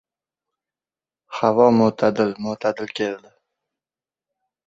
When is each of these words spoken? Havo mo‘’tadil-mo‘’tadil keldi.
Havo 1.39 1.67
mo‘’tadil-mo‘’tadil 1.81 2.91
keldi. 3.01 3.33